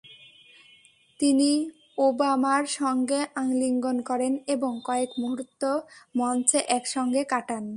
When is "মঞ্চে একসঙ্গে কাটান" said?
6.17-7.63